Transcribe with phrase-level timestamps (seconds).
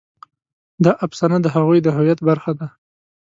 [0.83, 2.67] دا افسانه د هغوی د هویت برخه ده.